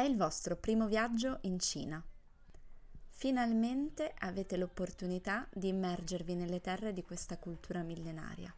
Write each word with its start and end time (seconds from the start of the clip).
È 0.00 0.04
il 0.04 0.16
vostro 0.16 0.56
primo 0.56 0.86
viaggio 0.86 1.40
in 1.42 1.58
Cina. 1.58 2.02
Finalmente 3.10 4.14
avete 4.20 4.56
l'opportunità 4.56 5.46
di 5.52 5.68
immergervi 5.68 6.34
nelle 6.34 6.62
terre 6.62 6.94
di 6.94 7.04
questa 7.04 7.36
cultura 7.36 7.82
millenaria. 7.82 8.50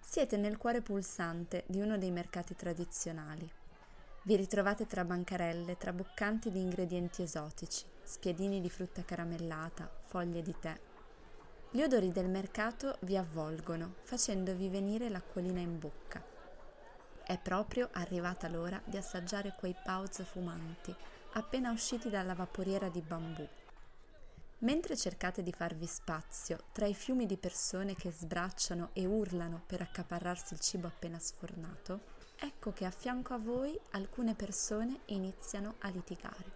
Siete 0.00 0.38
nel 0.38 0.56
cuore 0.56 0.80
pulsante 0.80 1.64
di 1.66 1.78
uno 1.78 1.98
dei 1.98 2.10
mercati 2.10 2.56
tradizionali. 2.56 3.46
Vi 4.22 4.34
ritrovate 4.34 4.86
tra 4.86 5.04
bancarelle 5.04 5.76
traboccanti 5.76 6.50
di 6.50 6.62
ingredienti 6.62 7.20
esotici, 7.20 7.84
spiedini 8.02 8.62
di 8.62 8.70
frutta 8.70 9.04
caramellata, 9.04 9.86
foglie 10.06 10.40
di 10.40 10.54
tè. 10.58 10.74
Gli 11.70 11.82
odori 11.82 12.10
del 12.12 12.30
mercato 12.30 12.96
vi 13.00 13.18
avvolgono, 13.18 13.96
facendovi 14.04 14.70
venire 14.70 15.10
l'acquolina 15.10 15.60
in 15.60 15.78
bocca. 15.78 16.35
È 17.26 17.36
proprio 17.38 17.88
arrivata 17.94 18.46
l'ora 18.48 18.80
di 18.84 18.96
assaggiare 18.96 19.56
quei 19.58 19.74
pauz 19.84 20.22
fumanti, 20.22 20.94
appena 21.32 21.72
usciti 21.72 22.08
dalla 22.08 22.34
vaporiera 22.34 22.88
di 22.88 23.00
bambù. 23.00 23.44
Mentre 24.58 24.96
cercate 24.96 25.42
di 25.42 25.50
farvi 25.50 25.86
spazio 25.86 26.66
tra 26.70 26.86
i 26.86 26.94
fiumi 26.94 27.26
di 27.26 27.36
persone 27.36 27.96
che 27.96 28.12
sbracciano 28.12 28.90
e 28.92 29.06
urlano 29.06 29.60
per 29.66 29.80
accaparrarsi 29.80 30.54
il 30.54 30.60
cibo 30.60 30.86
appena 30.86 31.18
sfornato, 31.18 32.14
ecco 32.36 32.72
che 32.72 32.84
a 32.84 32.92
fianco 32.92 33.34
a 33.34 33.38
voi 33.38 33.76
alcune 33.90 34.36
persone 34.36 35.00
iniziano 35.06 35.74
a 35.80 35.88
litigare. 35.88 36.52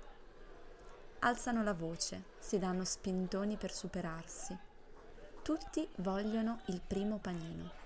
Alzano 1.19 1.65
la 1.65 1.75
voce, 1.75 2.27
si 2.39 2.61
danno 2.61 2.85
spintoni 2.85 3.57
per 3.57 3.73
superarsi. 3.73 4.57
Tutti 5.43 5.89
vogliono 5.97 6.61
il 6.67 6.81
primo 6.81 7.19
panino. 7.19 7.80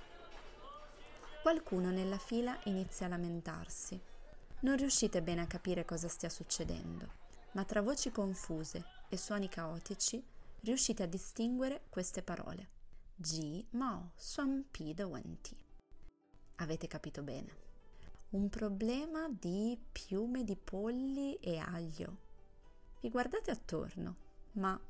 Qualcuno 1.44 1.90
nella 1.90 2.16
fila 2.16 2.58
inizia 2.64 3.04
a 3.04 3.10
lamentarsi. 3.10 4.00
Non 4.60 4.78
riuscite 4.78 5.20
bene 5.20 5.42
a 5.42 5.46
capire 5.46 5.84
cosa 5.84 6.08
stia 6.08 6.30
succedendo, 6.30 7.06
ma 7.52 7.66
tra 7.66 7.82
voci 7.82 8.10
confuse 8.10 8.82
e 9.10 9.18
suoni 9.18 9.50
caotici 9.50 10.24
riuscite 10.60 11.02
a 11.02 11.06
distinguere 11.06 11.82
queste 11.90 12.22
parole. 12.22 12.68
Ji 13.14 13.62
Mao 13.72 14.12
Suan 14.16 14.64
Pi 14.70 14.94
De 14.94 15.02
Wen 15.02 15.42
Ti. 15.42 15.54
Avete 16.56 16.86
capito 16.86 17.22
bene. 17.22 17.54
Un 18.30 18.48
problema 18.48 19.28
di 19.28 19.78
piume 19.92 20.44
di 20.44 20.56
polli 20.56 21.34
e 21.40 21.58
aglio. 21.58 22.16
Vi 23.00 23.10
guardate 23.10 23.50
attorno, 23.50 24.16
ma 24.52 24.80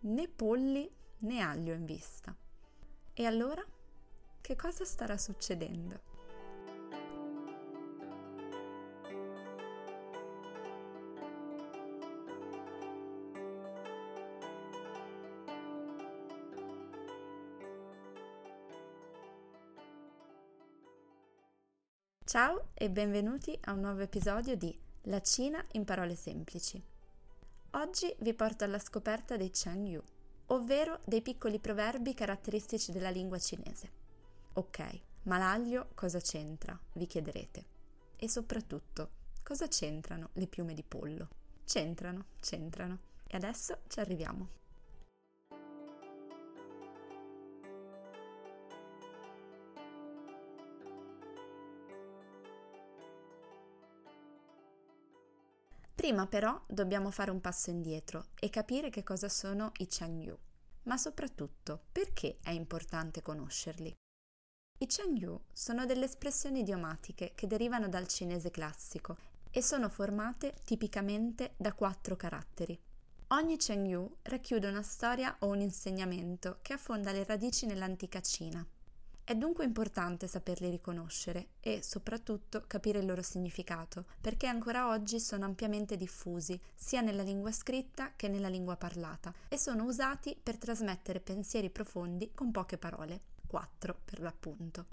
né 0.00 0.26
polli 0.26 0.90
né 1.18 1.40
aglio 1.40 1.74
in 1.74 1.84
vista. 1.84 2.34
E 3.12 3.26
allora? 3.26 3.62
Che 4.40 4.56
cosa 4.56 4.84
starà 4.84 5.18
succedendo? 5.18 6.00
Ciao 22.24 22.68
e 22.74 22.90
benvenuti 22.90 23.58
a 23.62 23.72
un 23.72 23.80
nuovo 23.80 24.00
episodio 24.00 24.54
di 24.54 24.78
La 25.04 25.22
Cina 25.22 25.64
in 25.72 25.84
parole 25.84 26.14
semplici. 26.14 26.78
Oggi 27.70 28.14
vi 28.18 28.34
porto 28.34 28.64
alla 28.64 28.78
scoperta 28.78 29.36
dei 29.36 29.50
Changyu, 29.50 30.02
ovvero 30.48 31.00
dei 31.04 31.22
piccoli 31.22 31.58
proverbi 31.58 32.12
caratteristici 32.12 32.92
della 32.92 33.10
lingua 33.10 33.38
cinese. 33.38 33.97
Ok, 34.54 35.00
ma 35.22 35.38
l'aglio 35.38 35.90
cosa 35.94 36.20
c'entra? 36.20 36.78
Vi 36.94 37.06
chiederete. 37.06 37.64
E 38.16 38.28
soprattutto, 38.28 39.10
cosa 39.42 39.68
c'entrano 39.68 40.30
le 40.32 40.46
piume 40.46 40.74
di 40.74 40.82
pollo? 40.82 41.28
C'entrano, 41.64 42.26
c'entrano. 42.40 42.98
E 43.26 43.36
adesso 43.36 43.82
ci 43.88 44.00
arriviamo. 44.00 44.56
Prima 55.94 56.26
però 56.26 56.58
dobbiamo 56.66 57.10
fare 57.10 57.30
un 57.30 57.40
passo 57.40 57.70
indietro 57.70 58.28
e 58.40 58.48
capire 58.50 58.88
che 58.88 59.02
cosa 59.02 59.28
sono 59.28 59.72
i 59.78 59.86
Changyu, 59.88 60.38
ma 60.84 60.96
soprattutto 60.96 61.82
perché 61.92 62.38
è 62.40 62.50
importante 62.50 63.20
conoscerli. 63.20 63.94
I 64.80 64.86
Changyu 64.86 65.40
sono 65.52 65.86
delle 65.86 66.04
espressioni 66.04 66.60
idiomatiche 66.60 67.32
che 67.34 67.48
derivano 67.48 67.88
dal 67.88 68.06
cinese 68.06 68.52
classico 68.52 69.16
e 69.50 69.60
sono 69.60 69.88
formate 69.88 70.54
tipicamente 70.64 71.54
da 71.56 71.72
quattro 71.72 72.14
caratteri. 72.14 72.78
Ogni 73.28 73.56
Chengyu 73.56 74.18
racchiude 74.22 74.68
una 74.68 74.82
storia 74.82 75.34
o 75.40 75.48
un 75.48 75.60
insegnamento 75.60 76.58
che 76.62 76.74
affonda 76.74 77.10
le 77.10 77.24
radici 77.24 77.66
nell'antica 77.66 78.20
Cina 78.20 78.64
è 79.28 79.34
dunque 79.34 79.66
importante 79.66 80.26
saperli 80.26 80.70
riconoscere 80.70 81.48
e 81.60 81.82
soprattutto 81.82 82.64
capire 82.66 83.00
il 83.00 83.04
loro 83.04 83.20
significato, 83.20 84.06
perché 84.22 84.46
ancora 84.46 84.88
oggi 84.88 85.20
sono 85.20 85.44
ampiamente 85.44 85.98
diffusi 85.98 86.58
sia 86.74 87.02
nella 87.02 87.22
lingua 87.22 87.52
scritta 87.52 88.12
che 88.16 88.28
nella 88.28 88.48
lingua 88.48 88.76
parlata 88.76 89.34
e 89.48 89.58
sono 89.58 89.84
usati 89.84 90.34
per 90.42 90.56
trasmettere 90.56 91.20
pensieri 91.20 91.68
profondi 91.68 92.30
con 92.32 92.50
poche 92.52 92.78
parole, 92.78 93.20
quattro 93.48 93.98
per 94.04 94.20
l'appunto. 94.20 94.86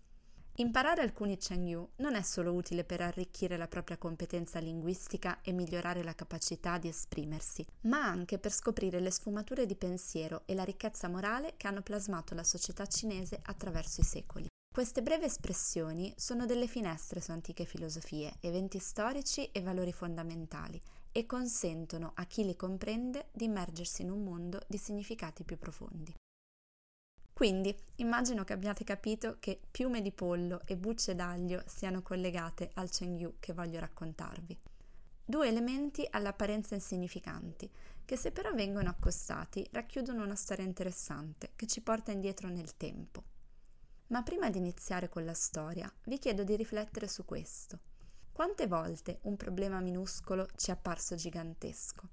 Imparare 0.57 1.01
alcuni 1.01 1.35
Chengyu 1.37 1.89
non 1.97 2.15
è 2.15 2.21
solo 2.21 2.53
utile 2.53 2.85
per 2.85 3.01
arricchire 3.01 3.57
la 3.57 3.67
propria 3.67 3.97
competenza 3.97 4.59
linguistica 4.59 5.41
e 5.41 5.51
migliorare 5.51 6.01
la 6.01 6.15
capacità 6.15 6.77
di 6.77 6.87
esprimersi, 6.87 7.65
ma 7.81 8.05
anche 8.05 8.39
per 8.39 8.53
scoprire 8.53 9.01
le 9.01 9.11
sfumature 9.11 9.65
di 9.65 9.75
pensiero 9.75 10.43
e 10.45 10.55
la 10.55 10.63
ricchezza 10.63 11.09
morale 11.09 11.55
che 11.57 11.67
hanno 11.67 11.81
plasmato 11.81 12.33
la 12.35 12.45
società 12.45 12.85
cinese 12.85 13.37
attraverso 13.43 13.99
i 13.99 14.05
secoli. 14.05 14.47
Queste 14.73 15.01
brevi 15.01 15.25
espressioni 15.25 16.13
sono 16.15 16.45
delle 16.45 16.67
finestre 16.67 17.19
su 17.19 17.31
antiche 17.31 17.65
filosofie, 17.65 18.35
eventi 18.39 18.79
storici 18.79 19.51
e 19.51 19.61
valori 19.61 19.91
fondamentali 19.91 20.81
e 21.11 21.25
consentono 21.25 22.11
a 22.15 22.23
chi 22.25 22.45
li 22.45 22.55
comprende 22.55 23.27
di 23.33 23.43
immergersi 23.43 24.03
in 24.03 24.11
un 24.11 24.23
mondo 24.23 24.61
di 24.67 24.77
significati 24.77 25.43
più 25.43 25.57
profondi. 25.57 26.13
Quindi 27.35 27.77
immagino 27.95 28.45
che 28.45 28.53
abbiate 28.53 28.85
capito 28.85 29.35
che 29.41 29.59
piume 29.69 30.01
di 30.01 30.13
pollo 30.13 30.61
e 30.63 30.77
bucce 30.77 31.15
d'aglio 31.15 31.63
siano 31.65 32.01
collegate 32.01 32.71
al 32.75 32.89
Chengyu 32.89 33.35
che 33.41 33.51
voglio 33.51 33.77
raccontarvi. 33.81 34.57
Due 35.25 35.45
elementi 35.45 36.07
all'apparenza 36.09 36.75
insignificanti, 36.75 37.69
che 38.05 38.15
se 38.15 38.31
però 38.31 38.53
vengono 38.53 38.87
accostati 38.87 39.67
racchiudono 39.69 40.23
una 40.23 40.35
storia 40.35 40.63
interessante 40.63 41.51
che 41.57 41.67
ci 41.67 41.81
porta 41.81 42.13
indietro 42.13 42.47
nel 42.47 42.77
tempo. 42.77 43.21
Ma 44.07 44.23
prima 44.23 44.49
di 44.49 44.59
iniziare 44.59 45.09
con 45.09 45.25
la 45.25 45.33
storia, 45.33 45.91
vi 46.05 46.17
chiedo 46.19 46.45
di 46.45 46.55
riflettere 46.55 47.09
su 47.09 47.25
questo. 47.25 47.79
Quante 48.31 48.65
volte 48.65 49.19
un 49.23 49.35
problema 49.35 49.81
minuscolo 49.81 50.47
ci 50.55 50.69
è 50.69 50.73
apparso 50.73 51.15
gigantesco? 51.15 52.07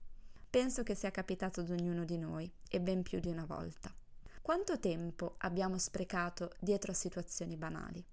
Penso 0.50 0.82
che 0.82 0.96
sia 0.96 1.12
capitato 1.12 1.60
ad 1.60 1.70
ognuno 1.70 2.04
di 2.04 2.18
noi, 2.18 2.52
e 2.68 2.80
ben 2.80 3.02
più 3.02 3.20
di 3.20 3.28
una 3.28 3.44
volta. 3.44 3.94
Quanto 4.42 4.80
tempo 4.80 5.36
abbiamo 5.38 5.78
sprecato 5.78 6.50
dietro 6.58 6.90
a 6.90 6.96
situazioni 6.96 7.56
banali? 7.56 8.04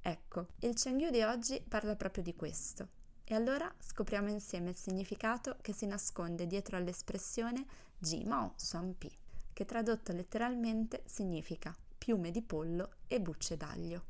Ecco, 0.00 0.46
il 0.60 0.72
Chengyu 0.72 1.10
di 1.10 1.20
oggi 1.20 1.60
parla 1.60 1.94
proprio 1.94 2.22
di 2.22 2.34
questo. 2.34 2.88
E 3.22 3.34
allora 3.34 3.70
scopriamo 3.78 4.30
insieme 4.30 4.70
il 4.70 4.76
significato 4.76 5.58
che 5.60 5.74
si 5.74 5.84
nasconde 5.84 6.46
dietro 6.46 6.78
all'espressione 6.78 7.66
Ji 7.98 8.24
Mao 8.24 8.54
Suan 8.56 8.96
Pi, 8.96 9.14
che 9.52 9.66
tradotto 9.66 10.12
letteralmente 10.12 11.02
significa 11.04 11.76
piume 11.98 12.30
di 12.30 12.40
pollo 12.40 12.92
e 13.06 13.20
bucce 13.20 13.58
d'aglio. 13.58 14.04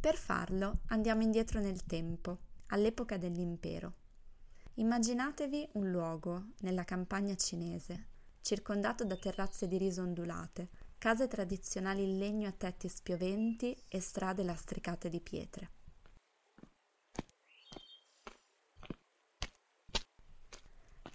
Per 0.00 0.16
farlo 0.16 0.78
andiamo 0.86 1.20
indietro 1.20 1.60
nel 1.60 1.84
tempo, 1.84 2.38
all'epoca 2.68 3.18
dell'impero. 3.18 3.92
Immaginatevi 4.76 5.68
un 5.72 5.90
luogo 5.90 6.52
nella 6.60 6.84
campagna 6.84 7.34
cinese 7.34 8.11
circondato 8.42 9.04
da 9.04 9.16
terrazze 9.16 9.68
di 9.68 9.78
riso 9.78 10.02
ondulate, 10.02 10.68
case 10.98 11.28
tradizionali 11.28 12.02
in 12.02 12.18
legno 12.18 12.48
a 12.48 12.52
tetti 12.52 12.88
spioventi 12.88 13.76
e 13.88 14.00
strade 14.00 14.42
lastricate 14.42 15.08
di 15.08 15.20
pietre. 15.20 15.70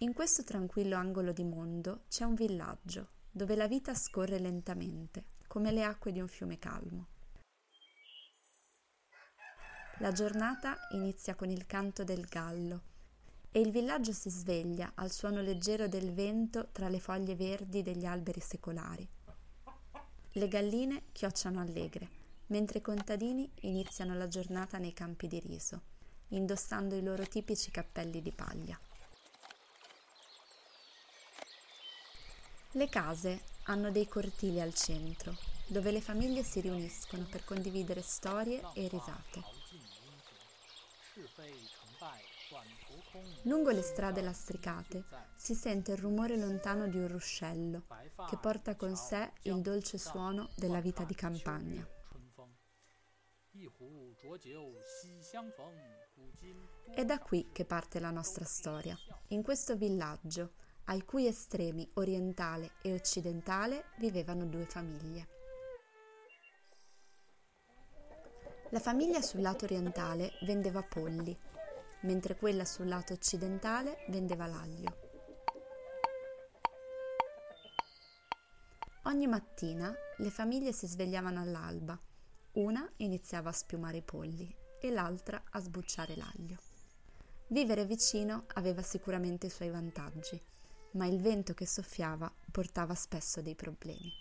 In 0.01 0.13
questo 0.13 0.43
tranquillo 0.43 0.95
angolo 0.95 1.31
di 1.31 1.43
mondo 1.43 2.03
c'è 2.07 2.23
un 2.23 2.35
villaggio 2.35 3.09
dove 3.31 3.55
la 3.55 3.67
vita 3.67 3.93
scorre 3.93 4.39
lentamente, 4.39 5.25
come 5.47 5.71
le 5.71 5.83
acque 5.83 6.11
di 6.11 6.19
un 6.19 6.27
fiume 6.27 6.57
calmo. 6.59 7.07
La 9.99 10.11
giornata 10.11 10.77
inizia 10.91 11.33
con 11.33 11.49
il 11.49 11.65
canto 11.65 12.03
del 12.03 12.25
gallo 12.25 12.95
e 13.51 13.59
il 13.59 13.71
villaggio 13.71 14.11
si 14.11 14.29
sveglia 14.29 14.91
al 14.95 15.11
suono 15.11 15.41
leggero 15.41 15.87
del 15.87 16.13
vento 16.13 16.69
tra 16.71 16.89
le 16.89 16.99
foglie 16.99 17.35
verdi 17.35 17.81
degli 17.81 18.05
alberi 18.05 18.39
secolari. 18.39 19.07
Le 20.31 20.47
galline 20.47 21.03
chiocciano 21.11 21.59
allegre, 21.59 22.09
mentre 22.47 22.79
i 22.79 22.81
contadini 22.81 23.49
iniziano 23.61 24.15
la 24.15 24.27
giornata 24.27 24.77
nei 24.77 24.93
campi 24.93 25.27
di 25.27 25.39
riso 25.39 25.95
indossando 26.29 26.95
i 26.95 27.03
loro 27.03 27.25
tipici 27.25 27.71
cappelli 27.71 28.21
di 28.21 28.31
paglia. 28.31 28.77
Le 32.71 32.89
case 32.89 33.41
hanno 33.63 33.91
dei 33.91 34.07
cortili 34.07 34.59
al 34.59 34.73
centro, 34.73 35.35
dove 35.67 35.91
le 35.91 36.01
famiglie 36.01 36.43
si 36.43 36.59
riuniscono 36.59 37.25
per 37.29 37.43
condividere 37.43 38.01
storie 38.01 38.61
e 38.73 38.87
risate. 38.87 39.43
Lungo 43.43 43.71
le 43.71 43.81
strade 43.81 44.21
lastricate 44.21 45.03
si 45.35 45.55
sente 45.55 45.91
il 45.91 45.97
rumore 45.97 46.37
lontano 46.37 46.87
di 46.87 46.97
un 46.97 47.07
ruscello 47.07 47.85
che 48.29 48.37
porta 48.37 48.75
con 48.75 48.95
sé 48.95 49.31
il 49.43 49.61
dolce 49.61 49.97
suono 49.97 50.49
della 50.55 50.79
vita 50.79 51.03
di 51.03 51.15
campagna. 51.15 51.87
È 56.93 57.03
da 57.03 57.19
qui 57.19 57.49
che 57.51 57.65
parte 57.65 57.99
la 57.99 58.11
nostra 58.11 58.45
storia, 58.45 58.95
in 59.29 59.41
questo 59.41 59.75
villaggio, 59.75 60.53
ai 60.85 61.03
cui 61.03 61.25
estremi 61.25 61.89
orientale 61.95 62.73
e 62.81 62.93
occidentale 62.93 63.85
vivevano 63.97 64.45
due 64.45 64.65
famiglie. 64.65 65.36
La 68.71 68.79
famiglia 68.79 69.21
sul 69.21 69.39
lato 69.39 69.63
orientale 69.63 70.33
vendeva 70.41 70.83
polli, 70.83 71.35
mentre 72.01 72.35
quella 72.35 72.65
sul 72.65 72.89
lato 72.89 73.13
occidentale 73.13 74.03
vendeva 74.09 74.45
l'aglio. 74.45 75.05
Ogni 79.03 79.25
mattina 79.25 79.95
le 80.17 80.29
famiglie 80.29 80.73
si 80.73 80.85
svegliavano 80.85 81.39
all'alba. 81.39 81.97
Una 82.53 82.85
iniziava 82.97 83.51
a 83.51 83.53
spiumare 83.53 83.97
i 83.97 84.03
polli 84.03 84.53
e 84.81 84.91
l'altra 84.91 85.41
a 85.51 85.61
sbucciare 85.61 86.17
l'aglio. 86.17 86.57
Vivere 87.47 87.85
vicino 87.85 88.47
aveva 88.55 88.81
sicuramente 88.81 89.45
i 89.45 89.49
suoi 89.49 89.69
vantaggi, 89.69 90.43
ma 90.91 91.05
il 91.05 91.21
vento 91.21 91.53
che 91.53 91.65
soffiava 91.65 92.29
portava 92.51 92.95
spesso 92.95 93.41
dei 93.41 93.55
problemi. 93.55 94.11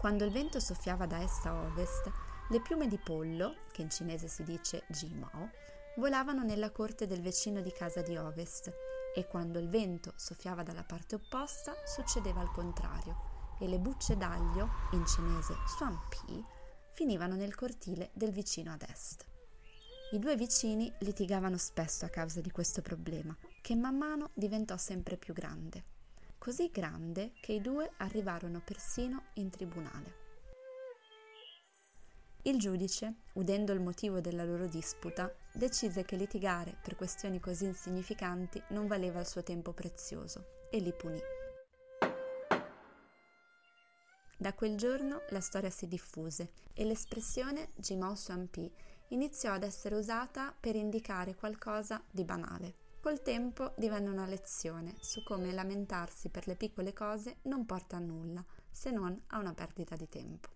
Quando 0.00 0.24
il 0.24 0.30
vento 0.30 0.60
soffiava 0.60 1.04
da 1.04 1.20
est 1.20 1.44
a 1.44 1.52
ovest, 1.52 2.10
le 2.48 2.62
piume 2.62 2.86
di 2.86 2.96
pollo, 2.96 3.56
che 3.70 3.82
in 3.82 3.90
cinese 3.90 4.28
si 4.28 4.42
dice 4.44 4.84
jimao, 4.88 5.50
volavano 5.96 6.42
nella 6.42 6.70
corte 6.70 7.06
del 7.06 7.20
vicino 7.20 7.60
di 7.60 7.70
casa 7.70 8.00
di 8.00 8.16
ovest 8.16 8.72
e 9.14 9.26
quando 9.26 9.58
il 9.58 9.68
vento 9.68 10.14
soffiava 10.16 10.62
dalla 10.62 10.84
parte 10.84 11.16
opposta 11.16 11.74
succedeva 11.84 12.40
al 12.40 12.50
contrario 12.50 13.58
e 13.60 13.68
le 13.68 13.78
bucce 13.78 14.16
d'aglio, 14.16 14.70
in 14.92 15.04
cinese 15.04 15.54
suan 15.66 15.98
pi, 16.08 16.42
finivano 16.94 17.34
nel 17.34 17.54
cortile 17.54 18.08
del 18.14 18.30
vicino 18.30 18.72
ad 18.72 18.86
est. 18.88 19.26
I 20.12 20.18
due 20.18 20.34
vicini 20.34 20.90
litigavano 21.00 21.58
spesso 21.58 22.06
a 22.06 22.08
causa 22.08 22.40
di 22.40 22.50
questo 22.50 22.80
problema, 22.80 23.36
che 23.60 23.76
man 23.76 23.98
mano 23.98 24.30
diventò 24.32 24.78
sempre 24.78 25.18
più 25.18 25.34
grande 25.34 25.98
così 26.40 26.70
grande 26.72 27.32
che 27.38 27.52
i 27.52 27.60
due 27.60 27.92
arrivarono 27.98 28.62
persino 28.64 29.24
in 29.34 29.50
tribunale. 29.50 30.16
Il 32.44 32.58
giudice, 32.58 33.16
udendo 33.34 33.74
il 33.74 33.80
motivo 33.80 34.20
della 34.20 34.44
loro 34.44 34.66
disputa, 34.66 35.30
decise 35.52 36.02
che 36.06 36.16
litigare 36.16 36.78
per 36.82 36.96
questioni 36.96 37.38
così 37.40 37.66
insignificanti 37.66 38.62
non 38.68 38.86
valeva 38.86 39.20
il 39.20 39.26
suo 39.26 39.42
tempo 39.42 39.74
prezioso 39.74 40.68
e 40.70 40.78
li 40.78 40.94
punì. 40.94 41.20
Da 44.38 44.54
quel 44.54 44.78
giorno 44.78 45.20
la 45.28 45.40
storia 45.40 45.68
si 45.68 45.86
diffuse 45.86 46.52
e 46.72 46.86
l'espressione 46.86 47.72
Jimao 47.76 48.14
Suampi 48.14 48.72
iniziò 49.08 49.52
ad 49.52 49.62
essere 49.62 49.94
usata 49.94 50.56
per 50.58 50.74
indicare 50.74 51.34
qualcosa 51.34 52.02
di 52.10 52.24
banale. 52.24 52.79
Col 53.00 53.22
tempo 53.22 53.72
divenne 53.78 54.10
una 54.10 54.26
lezione 54.26 54.94
su 55.00 55.22
come 55.22 55.52
lamentarsi 55.52 56.28
per 56.28 56.46
le 56.46 56.54
piccole 56.54 56.92
cose 56.92 57.38
non 57.44 57.64
porta 57.64 57.96
a 57.96 57.98
nulla, 57.98 58.44
se 58.70 58.90
non 58.90 59.18
a 59.28 59.38
una 59.38 59.54
perdita 59.54 59.96
di 59.96 60.06
tempo. 60.06 60.48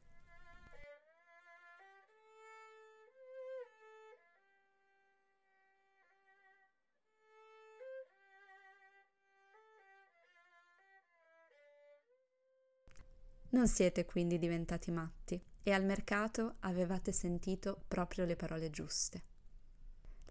Non 13.51 13.69
siete 13.69 14.05
quindi 14.05 14.39
diventati 14.39 14.91
matti 14.91 15.43
e 15.63 15.73
al 15.73 15.85
mercato 15.85 16.57
avevate 16.61 17.11
sentito 17.11 17.85
proprio 17.89 18.27
le 18.27 18.37
parole 18.37 18.69
giuste. 18.69 19.33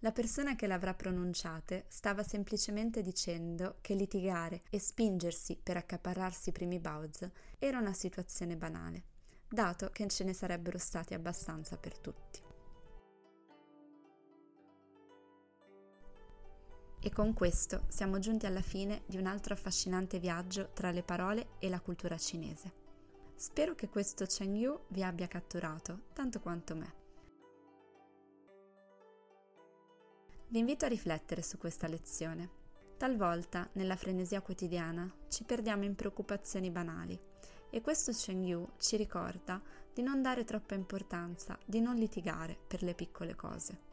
La 0.00 0.12
persona 0.12 0.54
che 0.54 0.66
l'avrà 0.66 0.92
pronunciate 0.92 1.86
stava 1.88 2.22
semplicemente 2.22 3.00
dicendo 3.00 3.78
che 3.80 3.94
litigare 3.94 4.62
e 4.70 4.78
spingersi 4.78 5.58
per 5.62 5.76
accaparrarsi 5.76 6.50
i 6.50 6.52
primi 6.52 6.78
Bauz 6.78 7.26
era 7.58 7.78
una 7.78 7.94
situazione 7.94 8.56
banale, 8.56 9.04
dato 9.48 9.88
che 9.90 10.06
ce 10.08 10.24
ne 10.24 10.34
sarebbero 10.34 10.78
stati 10.78 11.14
abbastanza 11.14 11.78
per 11.78 11.98
tutti. 11.98 12.42
E 17.00 17.10
con 17.10 17.34
questo 17.34 17.84
siamo 17.88 18.18
giunti 18.18 18.46
alla 18.46 18.62
fine 18.62 19.02
di 19.06 19.18
un 19.18 19.26
altro 19.26 19.52
affascinante 19.52 20.18
viaggio 20.18 20.70
tra 20.72 20.90
le 20.90 21.02
parole 21.02 21.48
e 21.58 21.68
la 21.68 21.80
cultura 21.80 22.16
cinese. 22.16 22.72
Spero 23.36 23.74
che 23.74 23.88
questo 23.88 24.24
Chengyu 24.26 24.86
vi 24.88 25.02
abbia 25.02 25.28
catturato 25.28 26.04
tanto 26.14 26.40
quanto 26.40 26.74
me. 26.74 27.03
Vi 30.46 30.58
invito 30.58 30.84
a 30.84 30.88
riflettere 30.88 31.42
su 31.42 31.58
questa 31.58 31.88
lezione. 31.88 32.62
Talvolta, 32.96 33.68
nella 33.72 33.96
frenesia 33.96 34.40
quotidiana, 34.40 35.12
ci 35.28 35.44
perdiamo 35.44 35.84
in 35.84 35.94
preoccupazioni 35.96 36.70
banali 36.70 37.18
e 37.70 37.80
questo 37.80 38.12
Chengyu 38.12 38.74
ci 38.78 38.96
ricorda 38.96 39.60
di 39.92 40.02
non 40.02 40.22
dare 40.22 40.44
troppa 40.44 40.74
importanza, 40.74 41.58
di 41.64 41.80
non 41.80 41.96
litigare 41.96 42.56
per 42.68 42.82
le 42.82 42.94
piccole 42.94 43.34
cose. 43.34 43.92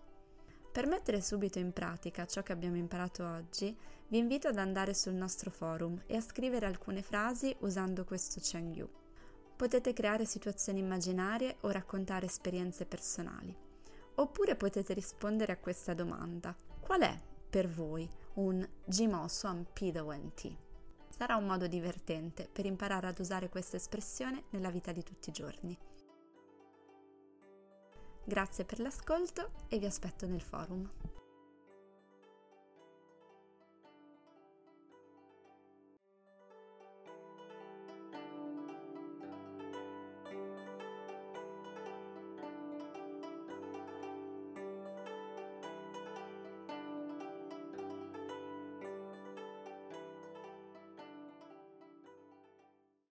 Per 0.72 0.88
mettere 0.88 1.20
subito 1.20 1.58
in 1.58 1.74
pratica 1.74 2.28
ciò 2.28 2.44
che 2.44 2.52
abbiamo 2.52 2.78
imparato 2.78 3.26
oggi, 3.26 3.76
vi 4.08 4.18
invito 4.20 4.48
ad 4.48 4.58
andare 4.58 4.94
sul 4.94 5.14
nostro 5.14 5.50
forum 5.50 6.04
e 6.06 6.16
a 6.16 6.22
scrivere 6.22 6.66
alcune 6.66 7.02
frasi 7.02 7.56
usando 7.60 8.06
questo 8.06 8.40
Chengyu. 8.40 8.88
Potete 9.56 9.94
creare 9.94 10.26
situazioni 10.26 10.80
immaginarie 10.80 11.58
o 11.62 11.72
raccontare 11.72 12.28
esperienze 12.28 12.86
personali. 12.86 13.70
Oppure 14.22 14.56
potete 14.56 14.94
rispondere 14.94 15.52
a 15.52 15.58
questa 15.58 15.96
domanda. 15.96 16.56
Qual 16.80 17.02
è 17.02 17.20
per 17.50 17.68
voi 17.68 18.08
un 18.36 18.64
Jimo 18.86 19.28
Suan 19.28 19.66
Pidawenti? 19.74 20.56
Sarà 21.10 21.38
un 21.38 21.48
modo 21.48 21.66
divertente 21.66 22.48
per 22.52 22.68
imparare 22.68 23.08
ad 23.08 23.18
usare 23.18 23.50
questa 23.50 23.78
espressione 23.78 24.44
nella 24.52 24.70
vita 24.70 24.92
di 24.92 25.02
tutti 25.02 25.30
i 25.30 25.34
giorni. 25.34 25.76
Grazie 28.24 28.64
per 28.64 28.80
l'ascolto 28.80 29.54
e 29.68 29.80
vi 29.80 29.88
aspetto 29.88 30.28
nel 30.28 30.42
forum. 30.42 30.88